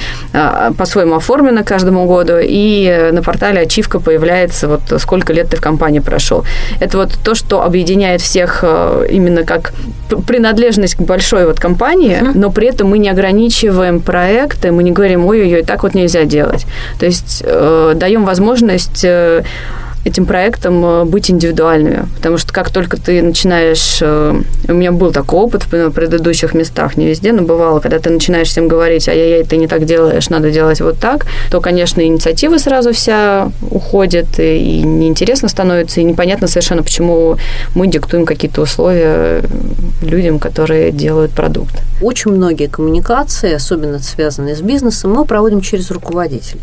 [0.77, 5.99] по-своему оформлена каждому году, и на портале ачивка появляется, вот сколько лет ты в компании
[5.99, 6.43] прошел.
[6.79, 9.73] Это вот то, что объединяет всех э, именно как
[10.27, 15.25] принадлежность к большой вот компании, но при этом мы не ограничиваем проекты, мы не говорим,
[15.25, 16.65] ой-ой-ой, так вот нельзя делать.
[16.99, 19.43] То есть э, даем возможность э,
[20.03, 22.07] этим проектом э, быть индивидуальными.
[22.15, 23.99] Потому что как только ты начинаешь...
[24.01, 28.09] Э, у меня был такой опыт в предыдущих местах, не везде, но бывало, когда ты
[28.09, 32.57] начинаешь всем говорить, ай-яй-яй, ты не так делаешь, надо делать вот так, то, конечно, инициатива
[32.57, 37.37] сразу вся уходит, и неинтересно становится, и непонятно совершенно, почему
[37.75, 39.43] мы диктуем какие-то условия
[40.01, 41.75] людям, которые делают продукт.
[42.01, 46.61] Очень многие коммуникации, особенно связанные с бизнесом, мы проводим через руководителей.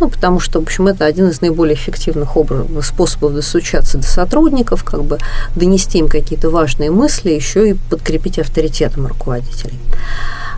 [0.00, 4.84] Ну, потому что, в общем, это один из наиболее эффективных образов, способов достучаться до сотрудников,
[4.84, 5.18] как бы
[5.54, 9.78] донести им какие-то важные мысли, еще и подкрепить авторитетом руководителей.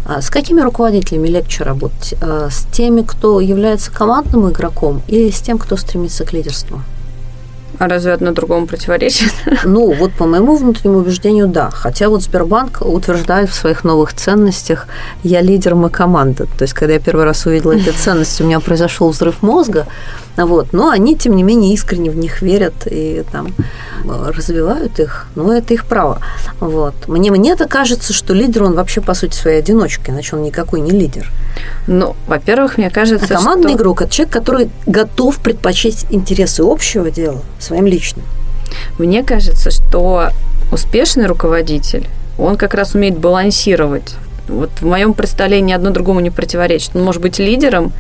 [0.04, 2.14] А с какими руководителями легче работать?
[2.20, 6.80] А с теми, кто является командным игроком или с тем, кто стремится к лидерству?
[7.78, 9.32] А разве одно другому противоречит?
[9.64, 11.70] Ну, вот по моему внутреннему убеждению, да.
[11.70, 14.86] Хотя вот Сбербанк утверждает в своих новых ценностях
[15.22, 16.46] «я лидер, мы команда».
[16.58, 19.86] То есть, когда я первый раз увидела эти ценности, у меня произошел взрыв мозга,
[20.36, 20.72] вот.
[20.72, 23.48] Но они, тем не менее, искренне в них верят и там
[24.04, 25.26] развивают их.
[25.34, 26.20] Но это их право.
[26.60, 26.94] Вот.
[27.08, 30.80] Мне, мне это кажется, что лидер, он вообще, по сути, своей одиночкой, иначе он никакой
[30.80, 31.30] не лидер.
[31.86, 33.78] Ну, во-первых, мне кажется, а командный что...
[33.78, 38.24] игрок– это человек, который готов предпочесть интересы общего дела своим личным.
[38.98, 40.30] Мне кажется, что
[40.72, 44.14] успешный руководитель, он как раз умеет балансировать.
[44.48, 46.94] Вот в моем представлении одно другому не противоречит.
[46.94, 47.92] Он может быть лидером,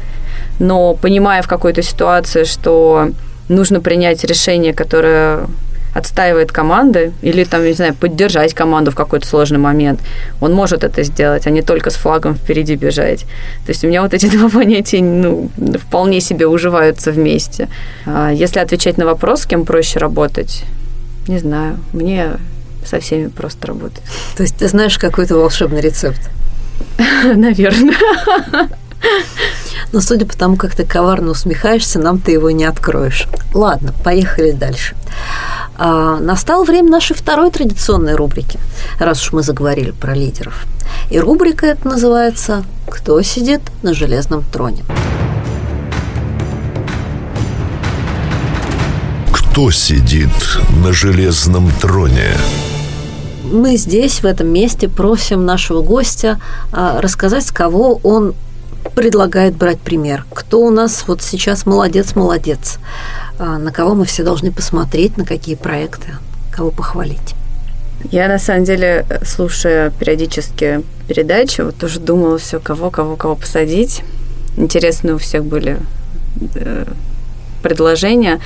[0.58, 3.10] но понимая в какой-то ситуации, что
[3.48, 5.46] нужно принять решение, которое
[5.96, 10.00] отстаивает команды или там, не знаю, поддержать команду в какой-то сложный момент,
[10.40, 13.20] он может это сделать, а не только с флагом впереди бежать.
[13.64, 17.68] То есть у меня вот эти два понятия ну, вполне себе уживаются вместе.
[18.04, 20.64] А если отвечать на вопрос, с кем проще работать,
[21.28, 22.32] не знаю, мне
[22.84, 24.02] со всеми просто работать.
[24.36, 26.20] То есть ты знаешь какой-то волшебный рецепт?
[27.24, 27.96] Наверное.
[29.92, 33.26] Но судя по тому, как ты коварно усмехаешься, нам ты его не откроешь.
[33.54, 34.96] Ладно, поехали дальше.
[35.78, 38.58] А, настало время нашей второй традиционной рубрики,
[38.98, 40.66] раз уж мы заговорили про лидеров.
[41.10, 44.84] И рубрика эта называется «Кто сидит на железном троне?».
[49.32, 50.30] Кто сидит
[50.84, 52.32] на железном троне?
[53.50, 56.40] Мы здесь, в этом месте, просим нашего гостя
[56.72, 58.34] а, рассказать, с кого он
[58.94, 60.24] предлагает брать пример.
[60.32, 62.78] Кто у нас вот сейчас молодец-молодец,
[63.38, 66.08] а, на кого мы все должны посмотреть, на какие проекты,
[66.50, 67.34] кого похвалить.
[68.10, 74.02] Я на самом деле, слушая периодически передачи, вот тоже думала все, кого, кого, кого посадить.
[74.56, 75.78] Интересные у всех были
[76.54, 76.84] э,
[77.62, 78.40] предложения.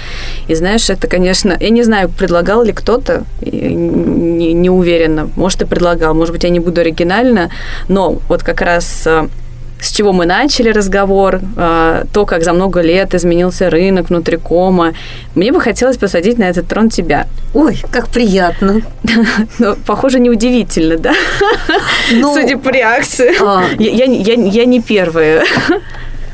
[0.48, 5.28] И знаешь, это, конечно, я не знаю, предлагал ли кто-то, не, не уверена.
[5.36, 7.50] Может, и предлагал, может быть, я не буду оригинально,
[7.88, 9.28] но вот как раз э,
[9.80, 14.94] с чего мы начали разговор, а, то, как за много лет изменился рынок внутри кома.
[15.34, 17.26] Мне бы хотелось посадить на этот трон тебя.
[17.54, 18.82] Ой, как приятно.
[19.58, 21.12] Ну, похоже, неудивительно, да?
[22.12, 23.34] Ну, Судя по реакции.
[23.42, 23.64] А...
[23.78, 25.44] Я, не первая.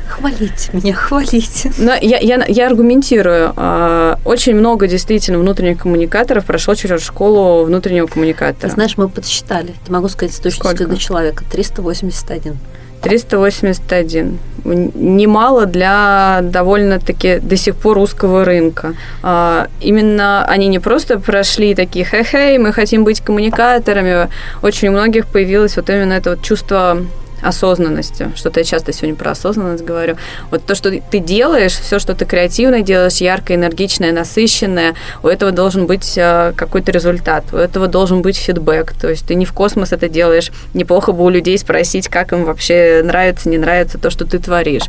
[0.07, 1.71] Хвалите меня, хвалите.
[1.77, 3.53] Но я, я, я аргументирую.
[3.55, 8.71] А, очень много действительно внутренних коммуникаторов прошло через школу внутреннего коммуникатора.
[8.71, 9.75] Знаешь, мы подсчитали.
[9.85, 11.43] Ты могу сказать с точностью до человека.
[11.51, 12.57] 381.
[13.01, 14.39] 381.
[14.65, 18.93] Немало для довольно-таки до сих пор узкого рынка.
[19.23, 24.29] А, именно они не просто прошли такие хе-хей, мы хотим быть коммуникаторами.
[24.61, 26.97] Очень у многих появилось вот именно это вот чувство
[27.41, 28.31] осознанности.
[28.35, 30.17] Что-то я часто сегодня про осознанность говорю.
[30.51, 35.51] Вот то, что ты делаешь, все, что ты креативно делаешь, яркое, энергичное, насыщенное, у этого
[35.51, 38.93] должен быть э, какой-то результат, у этого должен быть фидбэк.
[38.93, 40.51] То есть ты не в космос это делаешь.
[40.73, 44.85] Неплохо бы у людей спросить, как им вообще нравится, не нравится то, что ты творишь.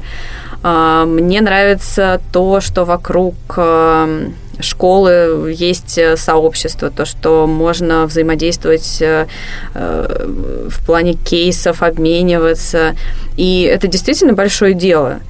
[0.62, 4.28] А, мне нравится то, что вокруг э,
[4.60, 9.26] школы есть э, сообщество, то, что можно взаимодействовать э,
[9.74, 12.94] в плане кейсов, обмениваться.
[13.36, 15.20] И это действительно большое дело.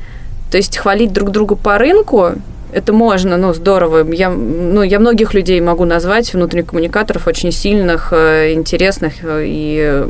[0.51, 2.33] То есть хвалить друг друга по рынку
[2.71, 4.07] это можно, ну, здорово.
[4.13, 10.05] Я, ну, я многих людей могу назвать, внутренних коммуникаторов, очень сильных, интересных и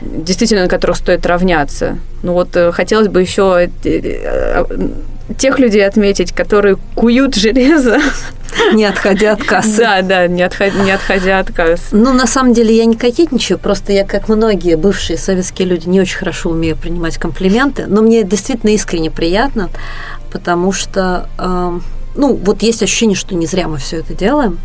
[0.00, 1.98] действительно на которых стоит равняться.
[2.22, 4.64] Ну вот э, хотелось бы еще э, э,
[5.36, 7.98] тех людей отметить, которые куют железо.
[8.72, 9.78] Не отходя от кассы.
[9.78, 11.84] Да, да, не, отход, не отходя от кассы.
[11.92, 16.00] Ну, на самом деле, я не кокетничаю, просто я, как многие бывшие советские люди, не
[16.00, 19.68] очень хорошо умею принимать комплименты, но мне действительно искренне приятно,
[20.32, 21.78] потому что, э,
[22.16, 24.58] ну, вот есть ощущение, что не зря мы все это делаем.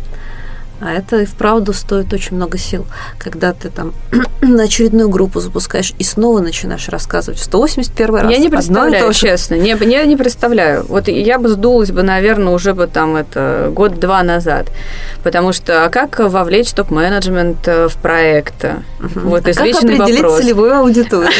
[0.80, 2.84] А это и вправду стоит очень много сил,
[3.18, 3.92] когда ты там
[4.42, 8.30] на очередную группу запускаешь и снова начинаешь рассказывать в 181 раз.
[8.30, 9.54] Я не представляю, честно.
[9.54, 10.84] Не, я не представляю.
[10.88, 14.66] Вот я бы сдулась бы, наверное, уже бы там это год-два назад.
[15.22, 18.64] Потому что а как вовлечь топ-менеджмент э, в проект?
[18.98, 20.40] Вот а как определить вопрос.
[20.40, 21.30] целевую аудиторию?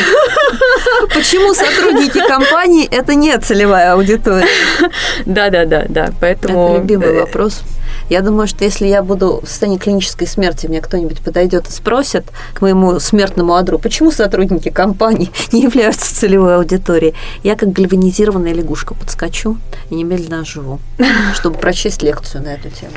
[1.15, 4.47] Почему сотрудники компании это не целевая аудитория?
[5.27, 6.11] Да, да, да, да.
[6.21, 7.63] Поэтому это любимый э, вопрос.
[8.09, 12.27] Я думаю, что если я буду в состоянии клинической смерти, мне кто-нибудь подойдет и спросит
[12.53, 18.95] к моему смертному адру, почему сотрудники компании не являются целевой аудиторией, я как гальванизированная лягушка
[18.95, 19.59] подскочу
[19.91, 20.81] и немедленно оживу,
[21.35, 22.93] чтобы прочесть лекцию на эту тему.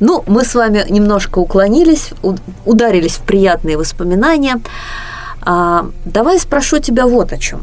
[0.00, 2.10] Ну, мы с вами немножко уклонились,
[2.64, 4.60] ударились в приятные воспоминания.
[5.42, 7.62] А, давай спрошу тебя вот о чем.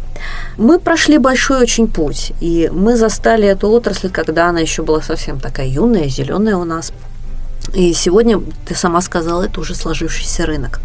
[0.58, 5.40] Мы прошли большой очень путь, и мы застали эту отрасль, когда она еще была совсем
[5.40, 6.92] такая юная, зеленая у нас.
[7.74, 10.80] И сегодня, ты сама сказала, это уже сложившийся рынок.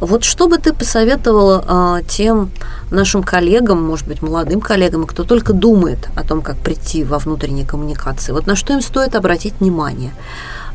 [0.00, 2.50] Вот что бы ты посоветовала а, тем
[2.90, 7.64] нашим коллегам, может быть, молодым коллегам, кто только думает о том, как прийти во внутренние
[7.64, 10.12] коммуникации, вот на что им стоит обратить внимание?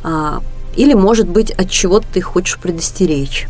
[0.04, 0.42] А,
[0.76, 3.48] или, может быть, от чего ты хочешь предостеречь?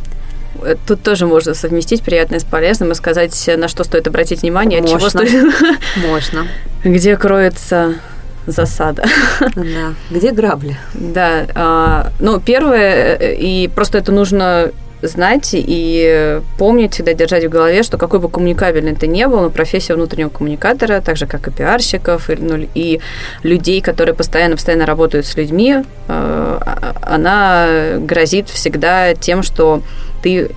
[0.88, 4.96] Тут тоже можно совместить приятное с полезным и сказать, на что стоит обратить внимание, Можно.
[4.96, 5.54] от чего стоит...
[6.08, 6.48] Можно.
[6.84, 7.96] Где кроется
[8.48, 9.06] засада.
[9.56, 9.94] Да.
[10.10, 10.78] Где грабли?
[10.94, 11.46] Да.
[11.56, 14.72] А, ну, первое, э, и просто это нужно
[15.02, 19.50] знать и помнить, всегда держать в голове, что какой бы коммуникабельный ты не был, но
[19.50, 23.00] профессия внутреннего коммуникатора, так же, как и пиарщиков, и, ну, и
[23.44, 29.82] людей, которые постоянно-постоянно работают с людьми, э, а, она грозит всегда тем, что
[30.22, 30.52] ты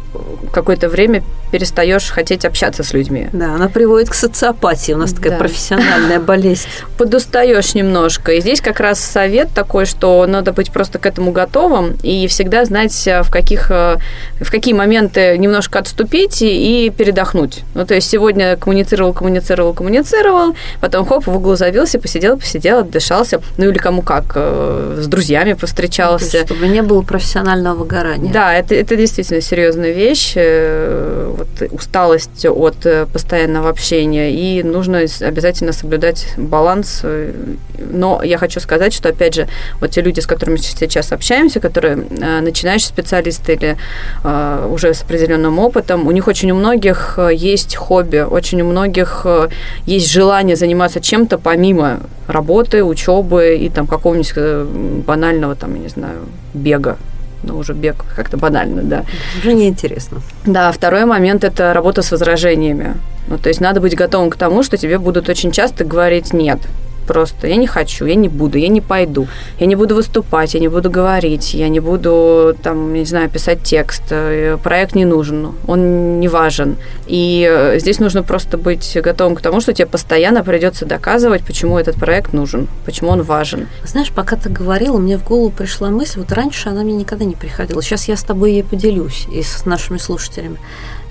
[0.53, 3.29] какое-то время перестаешь хотеть общаться с людьми.
[3.33, 4.92] Да, она приводит к социопатии.
[4.92, 5.38] У нас такая да.
[5.38, 6.66] профессиональная болезнь.
[6.98, 8.33] Подустаешь немножко.
[8.33, 12.64] И здесь как раз совет такой, что надо быть просто к этому готовым и всегда
[12.64, 17.62] знать, в каких, в какие моменты немножко отступить и передохнуть.
[17.74, 23.40] Ну, то есть сегодня коммуницировал, коммуницировал, коммуницировал, потом хоп, в углу завелся, посидел, посидел, отдышался.
[23.59, 26.38] Ну, или кому как, э, с друзьями повстречался.
[26.40, 28.33] Ну, чтобы не было профессионального выгорания.
[28.33, 34.99] Да, это, это действительно серьезная вещь э, вот, усталость от э, постоянного общения, и нужно
[35.21, 37.05] обязательно соблюдать баланс.
[37.79, 39.47] Но я хочу сказать, что, опять же,
[39.81, 43.77] вот те люди, с которыми сейчас общаемся, которые э, начинающие специалисты или
[44.25, 49.25] э, уже с определенным опытом, у них очень у многих есть хобби, очень у многих
[49.87, 56.17] есть желание заниматься чем-то помимо работы, учебы и там какого-нибудь банального, там, я не знаю,
[56.55, 56.97] бега
[57.46, 59.04] ну, уже бег как-то банально, да.
[59.38, 60.20] Уже неинтересно.
[60.44, 62.94] Да, второй момент– это работа с возражениями.
[63.28, 66.59] Ну, то есть надо быть готовым к тому, что тебе будут очень часто говорить «нет»,
[67.07, 69.27] просто я не хочу, я не буду, я не пойду,
[69.59, 73.62] я не буду выступать, я не буду говорить, я не буду, там, не знаю, писать
[73.62, 76.77] текст, э, проект не нужен, он не важен.
[77.07, 81.79] И э, здесь нужно просто быть готовым к тому, что тебе постоянно придется доказывать, почему
[81.79, 83.69] этот проект нужен, почему он важен.
[83.85, 87.35] Знаешь, пока ты говорила, мне в голову пришла мысль, вот раньше она мне никогда не
[87.35, 90.59] приходила, сейчас я с тобой ей поделюсь и с нашими слушателями.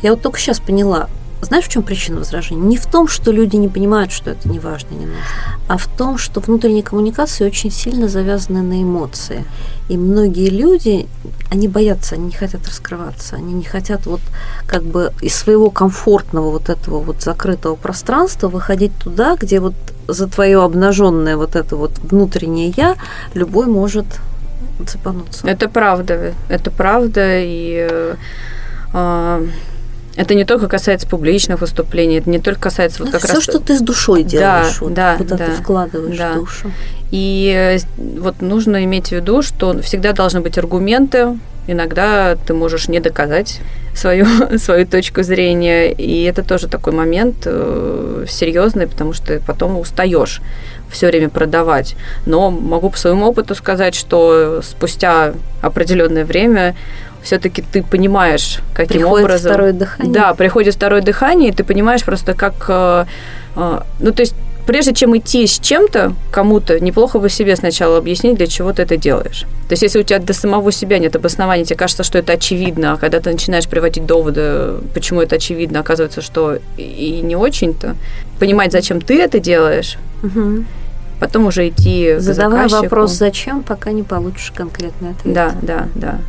[0.02, 1.08] Я вот только сейчас поняла,
[1.44, 2.62] знаешь, в чем причина возражения?
[2.62, 5.22] Не в том, что люди не понимают, что это не важно, не нужно,
[5.68, 9.46] а в том, что внутренние коммуникации очень сильно завязаны на эмоции.
[9.90, 11.08] И многие люди,
[11.52, 14.22] они боятся, они не хотят раскрываться, они не хотят вот
[14.66, 19.74] как бы из своего комфортного вот этого вот закрытого пространства выходить туда, где вот
[20.08, 22.96] за твое обнаженное вот это вот внутреннее я
[23.34, 24.06] любой может
[24.86, 25.48] цепануться.
[25.48, 27.88] Это правда, это правда, и
[28.94, 29.48] э,
[30.16, 33.44] Это не только касается публичных выступлений, это не только касается вот ну, как все, раз...
[33.44, 36.34] что ты с душой делаешь, да, вот, да, куда да, ты вкладываешь да.
[36.36, 36.72] душу.
[37.10, 37.78] И э,
[38.20, 41.38] вот нужно иметь в виду, что всегда должны быть аргументы,
[41.68, 43.60] иногда ты можешь не доказать
[43.96, 44.26] свою,
[44.58, 50.42] свою точку зрения, и это тоже такой момент э, серьезный, потому что потом устаешь
[50.90, 51.96] все время продавать.
[52.26, 56.76] Но могу по своему опыту сказать, что спустя определенное время
[57.24, 59.52] все-таки ты понимаешь, каким приходит образом...
[59.52, 60.14] второе дыхание.
[60.14, 62.66] Да, приходит второе дыхание, и ты понимаешь просто, как...
[62.68, 63.06] Э,
[63.56, 68.38] э, ну, то есть прежде чем идти с чем-то кому-то, неплохо бы себе сначала объяснить,
[68.38, 69.46] для чего ты это делаешь.
[69.68, 72.94] То есть, если у тебя до самого себя нет обоснования, тебе кажется, что это очевидно,
[72.94, 77.96] а когда ты начинаешь приводить доводы, почему это очевидно, оказывается, что и не очень-то,
[78.40, 80.66] понимать, зачем ты это делаешь, угу.
[81.20, 85.34] потом уже идти Задавай вопрос, зачем, пока не получишь конкретный ответ.
[85.34, 86.20] Да, да, да.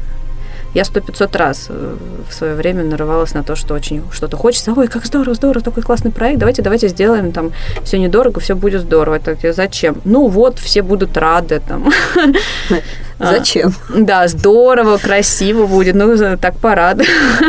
[0.74, 1.96] Я сто пятьсот раз э,
[2.28, 4.72] в свое время нарывалась на то, что очень что-то хочется.
[4.76, 6.40] Ой, как здорово, здорово, такой классный проект.
[6.40, 7.52] Давайте, давайте сделаем там
[7.84, 9.20] все недорого, все будет здорово.
[9.20, 10.00] Так, зачем?
[10.04, 11.92] Ну вот, все будут рады там.
[13.20, 13.72] Зачем?
[13.88, 15.94] А, да, здорово, красиво будет.
[15.94, 16.96] Ну, так пора.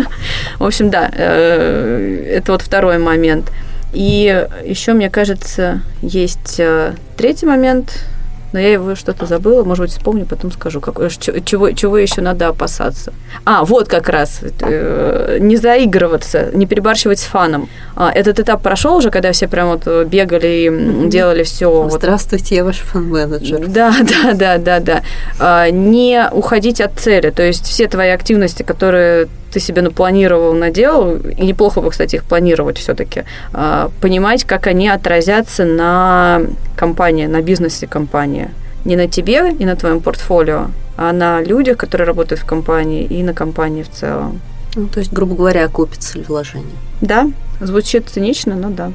[0.60, 3.52] В общем, да, э, это вот второй момент.
[3.92, 8.06] И еще, мне кажется, есть э, третий момент–
[8.56, 11.10] но я его что-то забыла, может быть, вспомню, потом скажу, как, э,
[11.44, 13.12] чего, чего еще надо опасаться.
[13.44, 17.68] А, вот как раз, э, не заигрываться, не перебарщивать с фаном.
[17.98, 21.10] А, этот этап прошел уже, когда все прям вот бегали и mm-hmm.
[21.10, 21.90] делали все.
[21.92, 22.56] Здравствуйте, вот.
[22.56, 23.68] я ваш фан-менеджер.
[23.68, 23.94] Да,
[24.24, 25.02] да, да, да, да.
[25.38, 31.16] А, не уходить от цели, то есть все твои активности, которые ты себе напланировал, наделал,
[31.16, 36.42] и неплохо бы, кстати, их планировать все-таки, а, понимать, как они отразятся на
[36.76, 38.50] компании, на бизнесе компании.
[38.84, 43.24] Не на тебе и на твоем портфолио, а на людях, которые работают в компании, и
[43.24, 44.42] на компании в целом.
[44.76, 46.76] Ну, то есть, грубо говоря, окупится ли вложение?
[47.00, 47.32] Да,
[47.62, 48.92] звучит цинично, но да.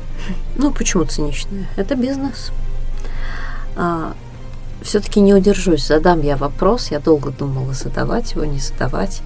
[0.57, 1.57] Ну, почему цинично?
[1.77, 2.53] Это бизнес.
[3.77, 4.13] А,
[4.83, 6.91] все-таки не удержусь, задам я вопрос.
[6.91, 9.23] Я долго думала, задавать его, не задавать.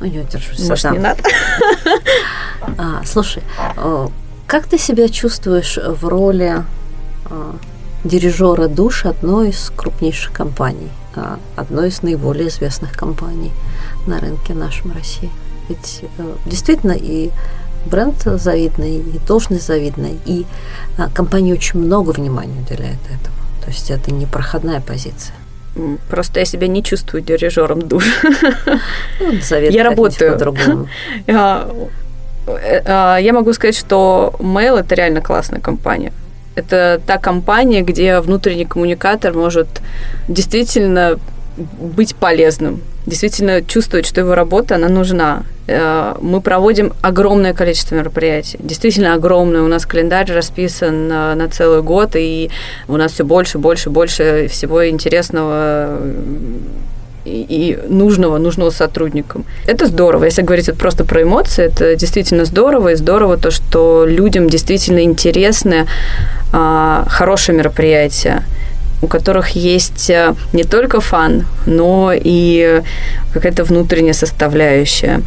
[0.00, 0.66] Ну, не удержусь.
[0.68, 0.98] Может, задам.
[0.98, 1.22] не надо?
[2.76, 3.42] А, слушай,
[4.46, 6.62] как ты себя чувствуешь в роли
[7.24, 7.56] а,
[8.04, 13.50] дирижера душ одной из крупнейших компаний, а, одной из наиболее известных компаний
[14.06, 15.30] на рынке нашем России?
[15.68, 17.30] Ведь э, действительно и
[17.86, 20.44] бренд завидный, и должность завидная, и
[21.14, 23.36] компания очень много внимания уделяет этому.
[23.62, 25.34] То есть это не проходная позиция.
[26.08, 28.04] Просто я себя не чувствую дирижером душ.
[29.20, 30.32] Ну, я работаю.
[30.32, 30.88] По-другому.
[32.86, 36.12] А, я могу сказать, что Mail– это реально классная компания.
[36.56, 39.68] Это та компания, где внутренний коммуникатор может
[40.26, 41.18] действительно
[41.56, 45.42] быть полезным, действительно чувствовать, что его работа, она нужна.
[45.66, 49.62] Э, мы проводим огромное количество мероприятий, действительно огромное.
[49.62, 52.50] У нас календарь расписан на, на целый год, и
[52.88, 55.98] у нас все больше, больше, больше всего интересного
[57.24, 59.44] и, и нужного, нужного сотрудникам.
[59.66, 60.24] Это здорово.
[60.24, 62.92] Если говорить просто про эмоции, это действительно здорово.
[62.92, 65.86] И здорово то, что людям действительно интересны
[66.52, 68.42] а, хорошие мероприятия
[69.02, 72.82] у которых есть э, не только фан, но и
[73.32, 75.22] какая-то внутренняя составляющая.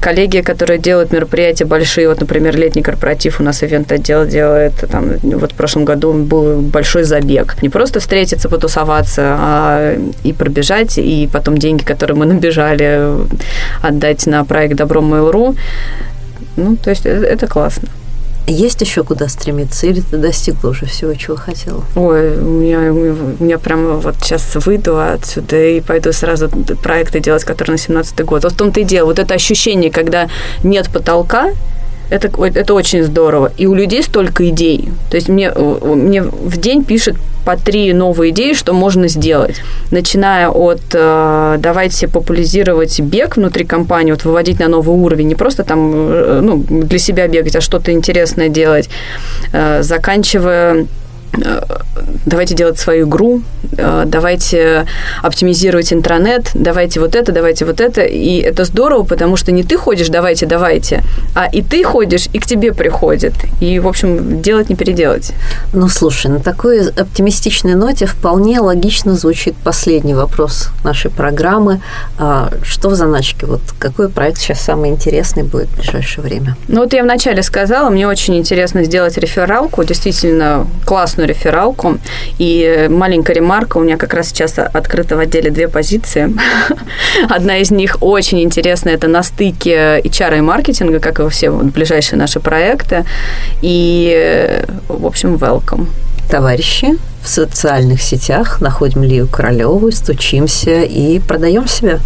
[0.00, 5.12] Коллеги, которые делают мероприятия большие, вот, например, летний корпоратив у нас ивент отдел делает, там,
[5.22, 7.56] вот в прошлом году был большой забег.
[7.62, 13.00] Не просто встретиться, потусоваться, а и пробежать, и потом деньги, которые мы набежали,
[13.82, 15.56] отдать на проект Добро Mail.ru.
[16.56, 17.88] Ну, то есть это, это классно.
[18.48, 21.84] Есть еще куда стремиться, или ты достигла уже всего, чего хотела?
[21.94, 26.48] Ой, у меня, у меня прямо вот сейчас выйду отсюда и пойду сразу
[26.82, 28.44] проекты делать, которые на 17 год.
[28.44, 30.30] Вот в том-то и дело, вот это ощущение, когда
[30.64, 31.50] нет потолка,
[32.10, 33.52] это, это очень здорово.
[33.56, 34.88] И у людей столько идей.
[35.10, 39.62] То есть мне, мне в день пишет по три новые идеи, что можно сделать.
[39.90, 45.64] Начиная от э, давайте популяризировать бег внутри компании, вот выводить на новый уровень, не просто
[45.64, 48.90] там э, ну, для себя бегать, а что-то интересное делать,
[49.52, 50.48] э, заканчивая
[50.78, 50.84] Э,
[52.26, 53.42] давайте делать свою игру,
[53.76, 54.86] э, давайте
[55.22, 58.02] оптимизировать интернет, давайте вот это, давайте вот это.
[58.02, 61.02] И это здорово, потому что не ты ходишь, давайте, давайте,
[61.34, 63.34] а и ты ходишь, и к тебе приходит.
[63.60, 65.32] И, в общем, делать не переделать.
[65.72, 71.80] Ну, слушай, на такой оптимистичной ноте вполне логично звучит последний вопрос нашей программы.
[72.18, 73.46] А, что в заначке?
[73.46, 76.56] Вот какой проект сейчас самый интересный будет в ближайшее время?
[76.68, 81.98] Ну, вот я вначале сказала, мне очень интересно сделать рефералку, действительно классную рефералку.
[82.38, 86.34] И маленькая ремарка, у меня как раз сейчас открыто в отделе две позиции.
[87.28, 92.18] Одна из них очень интересная, это на стыке HR и маркетинга, как и все ближайшие
[92.18, 93.04] наши проекты.
[93.62, 95.86] И, в общем, welcome.
[96.30, 102.00] Товарищи, в социальных сетях находим Лию Королеву, стучимся и продаем себя.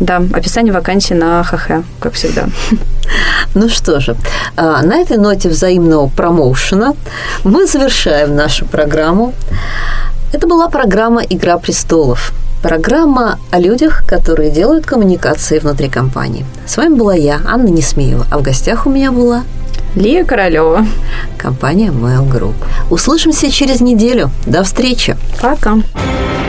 [0.00, 2.44] Да, описание вакансии на ХХ, как всегда.
[3.54, 4.16] Ну что же,
[4.56, 6.94] а, на этой ноте взаимного промоушена
[7.44, 9.32] мы завершаем нашу программу.
[10.32, 12.32] Это была программа «Игра престолов».
[12.62, 16.44] Программа о людях, которые делают коммуникации внутри компании.
[16.66, 19.44] С вами была я, Анна Несмеева, а в гостях у меня была
[19.94, 20.86] Лия Королева.
[21.38, 22.54] Компания Mail Group.
[22.90, 24.30] Услышимся через неделю.
[24.46, 25.16] До встречи.
[25.40, 25.78] Пока.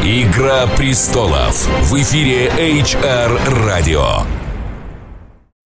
[0.04, 4.37] Игра престолов в эфире HR Radio.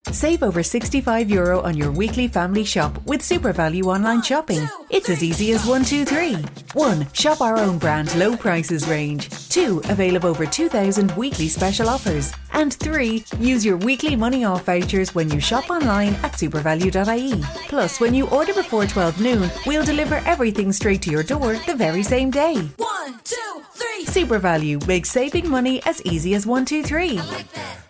[0.07, 4.67] Save over 65 euro on your weekly family shop with Super Value online shopping.
[4.89, 6.35] It's as easy as one, two, three.
[6.73, 9.29] One, shop our own brand low prices range.
[9.49, 12.33] Two, avail of over 2,000 weekly special offers.
[12.53, 17.43] And three, use your weekly money off vouchers when you shop online at supervalue.ie.
[17.69, 21.75] Plus, when you order before 12 noon, we'll deliver everything straight to your door the
[21.75, 22.55] very same day.
[22.77, 24.05] One, two, three.
[24.05, 27.17] Super Value makes saving money as easy as one, two, three.
[27.17, 27.80] Like that.